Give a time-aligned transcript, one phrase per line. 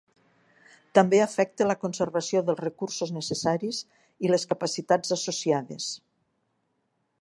[0.99, 3.85] També afecta la conservació dels recursos necessaris
[4.27, 5.97] i les capacitats associades.